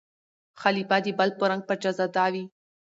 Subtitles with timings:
[0.61, 2.43] خلیفه د بل په رنګ پاچا زاده وي